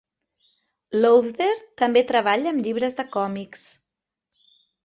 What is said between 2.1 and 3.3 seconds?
treballa amb llibres de